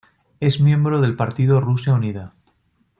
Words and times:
Es 0.39 0.59
miembro 0.59 0.99
del 0.99 1.15
partido 1.15 1.61
Rusia 1.61 1.93
Unida. 1.93 2.33